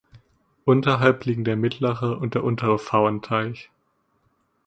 [0.65, 3.69] Unterhalb liegen der Mittlere und der Untere Pfauenteich.